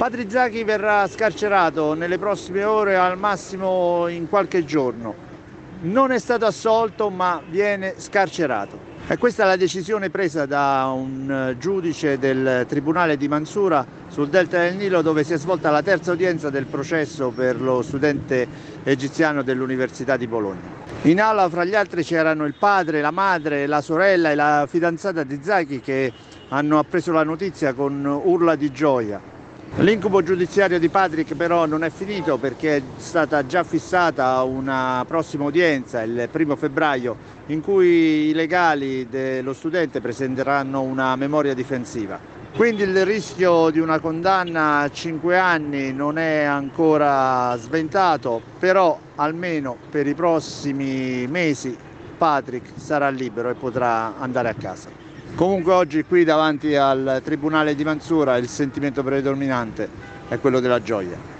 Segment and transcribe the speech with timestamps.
[0.00, 5.14] Patri Zacchi verrà scarcerato nelle prossime ore, al massimo in qualche giorno.
[5.82, 8.78] Non è stato assolto ma viene scarcerato.
[9.06, 14.60] E questa è la decisione presa da un giudice del Tribunale di Mansura sul Delta
[14.60, 18.48] del Nilo dove si è svolta la terza udienza del processo per lo studente
[18.84, 20.78] egiziano dell'Università di Bologna.
[21.02, 25.24] In aula fra gli altri c'erano il padre, la madre, la sorella e la fidanzata
[25.24, 26.10] di Zacchi che
[26.48, 29.36] hanno appreso la notizia con urla di gioia.
[29.76, 35.44] L'incubo giudiziario di Patrick però non è finito perché è stata già fissata una prossima
[35.44, 42.18] udienza il primo febbraio in cui i legali dello studente presenteranno una memoria difensiva.
[42.54, 49.76] Quindi il rischio di una condanna a 5 anni non è ancora sventato, però almeno
[49.88, 51.74] per i prossimi mesi
[52.18, 55.09] Patrick sarà libero e potrà andare a casa.
[55.34, 59.88] Comunque oggi qui davanti al Tribunale di Mansura il sentimento predominante
[60.28, 61.39] è quello della gioia.